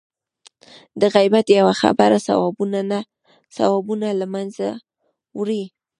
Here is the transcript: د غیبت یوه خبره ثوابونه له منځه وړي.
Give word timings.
د 0.99 1.01
غیبت 1.15 1.45
یوه 1.59 1.73
خبره 1.81 2.17
ثوابونه 3.57 4.09
له 4.19 4.25
منځه 4.33 4.67
وړي. 5.37 5.63